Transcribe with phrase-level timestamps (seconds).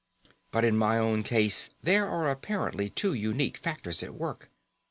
[0.49, 4.49] But in my own case, there are apparently two unique factors at work.